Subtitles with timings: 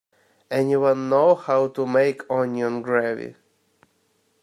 [0.49, 3.35] Anyone know how to make onion gravy?